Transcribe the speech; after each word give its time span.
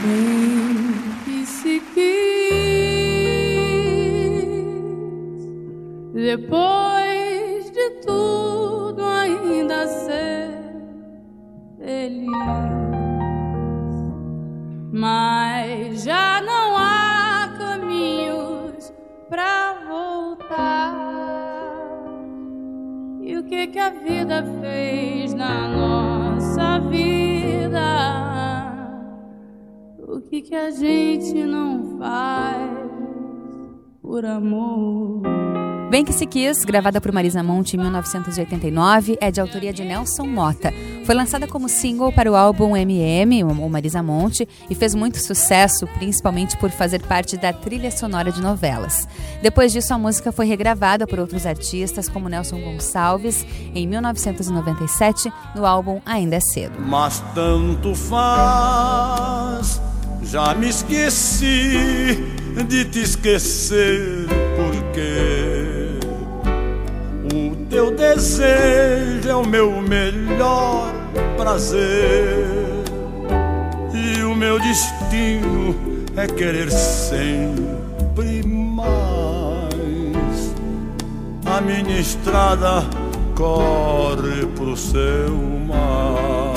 Bem 0.00 0.94
que 1.24 1.44
se 1.44 1.80
quis 1.92 2.38
depois 6.14 7.70
de 7.72 7.90
tudo 8.06 9.02
ainda 9.02 9.88
ser 9.88 10.50
feliz, 11.78 12.30
mas 14.92 16.04
já 16.04 16.42
não 16.42 16.76
há 16.76 17.54
caminhos 17.58 18.92
pra 19.28 19.74
voltar. 19.88 20.94
E 23.20 23.36
o 23.36 23.42
que 23.42 23.66
que 23.66 23.78
a 23.80 23.90
vida 23.90 24.44
fez 24.60 25.34
na 25.34 25.66
nossa 25.66 25.97
que 30.28 30.42
que 30.42 30.54
a 30.54 30.70
gente 30.70 31.42
não 31.44 31.98
faz 31.98 32.70
por 34.02 34.24
amor? 34.26 35.22
Bem 35.90 36.04
que 36.04 36.12
se 36.12 36.26
quis, 36.26 36.66
gravada 36.66 37.00
por 37.00 37.10
Marisa 37.12 37.42
Monte 37.42 37.74
em 37.74 37.80
1989, 37.80 39.16
é 39.22 39.30
de 39.30 39.40
autoria 39.40 39.72
de 39.72 39.82
Nelson 39.82 40.26
Mota. 40.26 40.70
Foi 41.06 41.14
lançada 41.14 41.46
como 41.46 41.66
single 41.66 42.12
para 42.12 42.30
o 42.30 42.36
álbum 42.36 42.76
MM, 42.76 43.42
o 43.42 43.70
Marisa 43.70 44.02
Monte, 44.02 44.46
e 44.68 44.74
fez 44.74 44.94
muito 44.94 45.16
sucesso, 45.16 45.86
principalmente 45.94 46.58
por 46.58 46.68
fazer 46.70 47.00
parte 47.06 47.38
da 47.38 47.54
trilha 47.54 47.90
sonora 47.90 48.30
de 48.30 48.42
novelas. 48.42 49.08
Depois 49.40 49.72
disso, 49.72 49.94
a 49.94 49.98
música 49.98 50.30
foi 50.30 50.44
regravada 50.44 51.06
por 51.06 51.18
outros 51.18 51.46
artistas, 51.46 52.06
como 52.06 52.28
Nelson 52.28 52.60
Gonçalves, 52.60 53.46
em 53.74 53.86
1997, 53.86 55.32
no 55.56 55.64
álbum 55.64 56.02
Ainda 56.04 56.36
é 56.36 56.40
Cedo. 56.40 56.78
Mas 56.78 57.20
tanto 57.34 57.94
faz, 57.94 59.80
já 60.22 60.54
me 60.54 60.68
esqueci 60.68 62.18
de 62.66 62.84
te 62.84 63.00
esquecer, 63.00 64.26
porque 64.56 65.98
o 67.34 67.56
teu 67.66 67.94
desejo 67.94 69.28
é 69.28 69.34
o 69.34 69.44
meu 69.44 69.80
melhor 69.80 70.92
prazer. 71.36 72.46
E 73.94 74.22
o 74.22 74.34
meu 74.34 74.58
destino 74.60 75.74
é 76.16 76.26
querer 76.26 76.70
sempre 76.70 78.42
mais. 78.46 79.68
A 81.46 81.60
minha 81.60 82.00
estrada 82.00 82.84
corre 83.34 84.46
pro 84.56 84.76
seu 84.76 85.30
mar. 85.66 86.47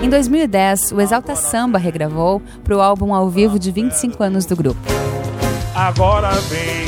Em 0.00 0.08
2010, 0.10 0.92
o 0.92 1.00
Exalta 1.00 1.34
Samba 1.34 1.78
regravou 1.78 2.42
para 2.62 2.76
o 2.76 2.80
álbum 2.80 3.14
ao 3.14 3.28
vivo 3.28 3.58
de 3.58 3.70
25 3.72 4.22
anos 4.22 4.44
do 4.44 4.54
grupo. 4.54 4.80
Agora 5.74 6.30
vem, 6.48 6.86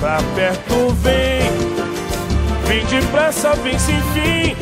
pra 0.00 0.18
perto 0.34 0.88
vem, 0.94 1.50
vem 2.66 2.84
depressa, 2.86 3.54
vem 3.56 3.78
sem 3.78 4.00
fim, 4.12 4.56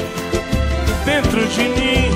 dentro 1.04 1.46
de 1.46 1.62
mim, 1.62 2.10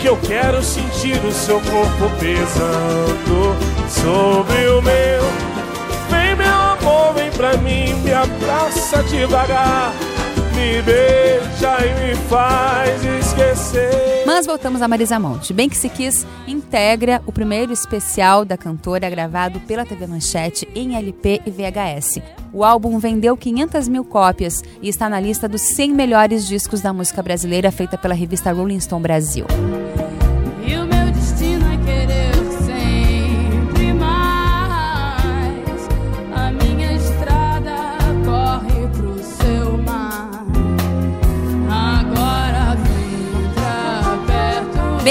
que 0.00 0.06
eu 0.06 0.16
quero 0.18 0.62
sentir 0.62 1.16
o 1.24 1.32
seu 1.32 1.60
corpo 1.60 2.10
pesando 2.20 3.56
sobre 3.88 4.68
o 4.68 4.82
meu. 4.82 5.22
Vem 6.10 6.36
meu 6.36 6.54
amor, 6.54 7.14
vem 7.14 7.30
pra 7.32 7.56
mim, 7.56 7.94
me 8.02 8.12
abraça 8.12 9.02
devagar, 9.04 9.92
me 10.54 10.82
beija 10.82 11.86
e 11.86 12.08
me 12.08 12.14
faz 12.28 13.04
esquecer. 13.04 14.24
Mas 14.26 14.46
voltamos 14.46 14.80
a 14.82 14.88
Marisa 14.88 15.18
Monte. 15.18 15.52
Bem 15.52 15.68
que 15.68 15.76
se 15.76 15.88
quis, 15.88 16.26
integra 16.46 17.22
o 17.26 17.32
primeiro 17.32 17.72
especial 17.72 18.44
da 18.44 18.56
cantora 18.56 19.08
gravado 19.10 19.60
pela 19.60 19.84
TV 19.84 20.06
Manchete 20.06 20.68
em 20.74 20.96
LP 20.96 21.42
e 21.44 21.50
VHS. 21.50 22.20
O 22.52 22.64
álbum 22.64 22.98
vendeu 22.98 23.36
500 23.36 23.88
mil 23.88 24.04
cópias 24.04 24.62
e 24.80 24.88
está 24.88 25.08
na 25.08 25.20
lista 25.20 25.48
dos 25.48 25.62
100 25.62 25.92
melhores 25.92 26.46
discos 26.46 26.80
da 26.80 26.92
música 26.92 27.22
brasileira 27.22 27.70
feita 27.70 27.98
pela 27.98 28.14
revista 28.14 28.52
Rolling 28.52 28.80
Stone 28.80 29.02
Brasil. 29.02 29.46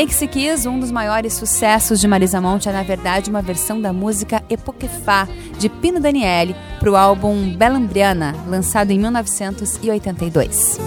Que 0.08 0.16
se 0.16 0.26
quis, 0.26 0.66
um 0.66 0.80
dos 0.80 0.90
maiores 0.90 1.36
sucessos 1.36 2.00
de 2.00 2.08
Marisa 2.08 2.42
Monte 2.42 2.68
é 2.68 2.72
na 2.72 2.82
verdade 2.82 3.30
uma 3.30 3.44
versão 3.44 3.80
da 3.80 3.94
música 3.94 4.44
Epoquefá 4.50 5.28
de 5.60 5.70
Pino 5.70 6.00
Daniele 6.00 6.56
para 6.80 6.92
o 6.92 6.96
álbum 6.96 7.56
Belambriana, 7.56 8.36
lançado 8.48 8.90
em 8.90 8.98
1982. 8.98 10.80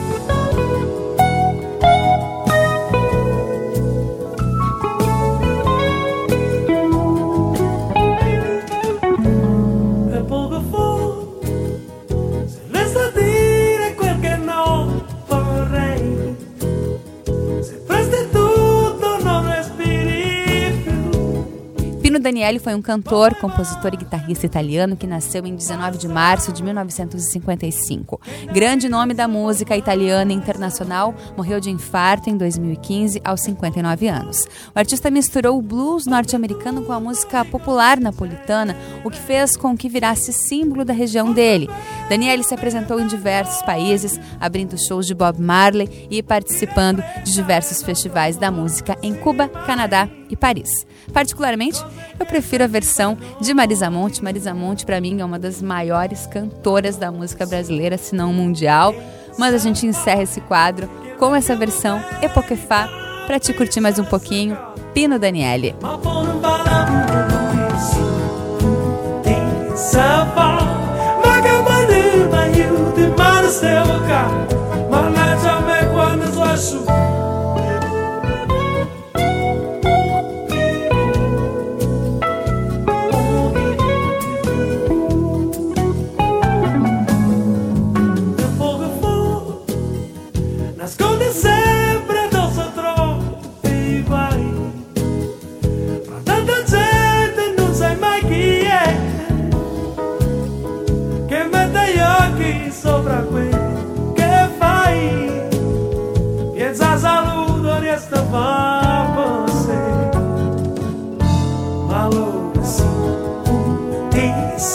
Pino 22.17 22.23
Daniele 22.23 22.59
foi 22.59 22.75
um 22.75 22.81
cantor, 22.81 23.35
compositor 23.35 23.93
e 23.93 23.99
guitarrista 23.99 24.47
italiano 24.47 24.97
que 24.97 25.07
nasceu 25.07 25.45
em 25.45 25.55
19 25.55 25.99
de 25.99 26.09
março 26.09 26.51
de 26.51 26.63
1955. 26.63 28.19
Grande 28.51 28.89
nome 28.89 29.13
da 29.13 29.29
música 29.29 29.77
italiana 29.77 30.33
internacional, 30.33 31.15
morreu 31.37 31.61
de 31.61 31.69
infarto 31.69 32.31
em 32.31 32.37
2015 32.39 33.21
aos 33.23 33.43
59 33.43 34.09
anos. 34.09 34.47
O 34.75 34.79
artista 34.79 35.11
misturou 35.11 35.59
o 35.59 35.63
blues 35.63 36.07
norte-americano 36.07 36.83
com 36.87 36.93
a 36.95 37.01
música 37.01 37.45
popular 37.45 38.01
napolitana, 38.01 38.75
o 39.05 39.11
que 39.11 39.21
fez 39.21 39.55
com 39.55 39.77
que 39.77 39.89
virasse 39.89 40.33
símbolo 40.33 40.87
da 40.87 40.95
região 40.95 41.35
dele. 41.35 41.69
Daniele 42.09 42.45
se 42.45 42.55
apresentou 42.55 42.99
em 42.99 43.07
diversos 43.07 43.61
países, 43.61 44.19
abrindo 44.41 44.79
shows 44.79 45.07
de 45.07 45.15
Bob 45.15 45.39
Marley 45.39 46.09
e 46.11 46.23
participando 46.23 47.05
de 47.25 47.35
diversos 47.35 47.83
festivais 47.83 48.39
da 48.39 48.51
música 48.51 48.97
em 49.03 49.13
Cuba, 49.13 49.49
Canadá 49.49 50.09
e 50.31 50.37
Paris. 50.37 50.87
Particularmente, 51.13 51.85
eu 52.19 52.27
prefiro 52.27 52.65
a 52.65 52.67
versão 52.67 53.17
de 53.41 53.53
Marisa 53.53 53.91
Monte. 53.91 54.23
Marisa 54.23 54.55
Monte, 54.55 54.85
para 54.85 55.01
mim, 55.01 55.21
é 55.21 55.25
uma 55.25 55.39
das 55.39 55.61
maiores 55.61 56.27
cantoras 56.27 56.97
da 56.97 57.11
música 57.11 57.47
brasileira, 57.47 57.99
se 57.99 58.15
não 58.15 58.33
mundial. 58.33 58.95
Mas 59.39 59.55
a 59.55 59.59
gente 59.59 59.87
encerra 59.87 60.23
esse 60.23 60.41
quadro 60.41 60.89
com 61.19 61.35
essa 61.35 61.55
versão 61.55 62.03
Epoquefá 62.23 62.89
para 63.27 63.39
te 63.39 63.53
curtir 63.53 63.81
mais 63.81 63.99
um 63.99 64.05
pouquinho. 64.05 64.57
Pino 64.95 65.19
Daniele. 65.19 65.75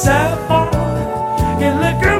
sapphire 0.03 1.61
in 1.61 1.77
the 1.79 2.10